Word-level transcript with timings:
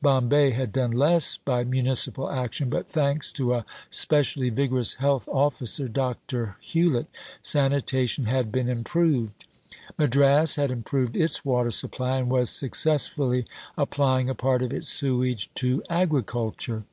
Bombay 0.00 0.52
had 0.52 0.72
done 0.72 0.92
less 0.92 1.36
by 1.36 1.64
municipal 1.64 2.30
action, 2.30 2.70
but 2.70 2.88
thanks 2.88 3.32
to 3.32 3.54
a 3.54 3.66
specially 3.90 4.48
vigorous 4.48 4.94
Health 4.94 5.26
Officer, 5.28 5.88
Dr. 5.88 6.56
Hewlett, 6.60 7.08
sanitation 7.42 8.26
had 8.26 8.52
been 8.52 8.68
improved. 8.68 9.46
Madras 9.98 10.54
had 10.54 10.70
improved 10.70 11.16
its 11.16 11.44
water 11.44 11.72
supply 11.72 12.18
and 12.18 12.30
was 12.30 12.50
successfully 12.50 13.46
applying 13.76 14.30
a 14.30 14.34
part 14.36 14.62
of 14.62 14.72
its 14.72 14.88
sewage 14.88 15.52
to 15.54 15.82
agriculture. 15.90 16.84